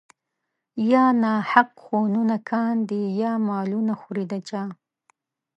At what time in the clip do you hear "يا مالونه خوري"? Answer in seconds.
3.21-4.25